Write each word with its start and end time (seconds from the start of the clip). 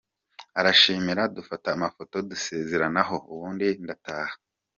Aranshimira, 0.59 1.21
dufata 1.35 1.67
amafoto, 1.71 2.15
dusezeranaho 2.29 3.15
ubundi 3.31 3.67
ndataha. 3.83 4.35